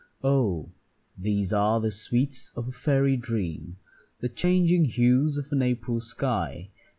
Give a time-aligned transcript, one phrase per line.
[0.23, 0.71] Oh!
[1.15, 3.77] these are the sweets of a fairy dream,
[4.19, 6.71] The changing hues of an April sky.